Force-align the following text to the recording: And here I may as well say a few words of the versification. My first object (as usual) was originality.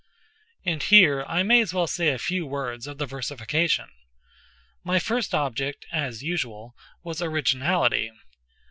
And 0.65 0.81
here 0.81 1.23
I 1.27 1.43
may 1.43 1.61
as 1.61 1.75
well 1.75 1.85
say 1.85 2.07
a 2.09 2.17
few 2.17 2.47
words 2.47 2.87
of 2.87 2.97
the 2.97 3.05
versification. 3.05 3.87
My 4.83 4.97
first 4.97 5.35
object 5.35 5.85
(as 5.91 6.23
usual) 6.23 6.73
was 7.03 7.21
originality. 7.21 8.09